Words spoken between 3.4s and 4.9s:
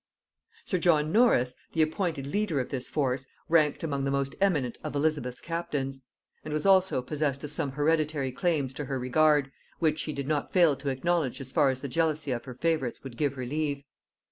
ranked among the most eminent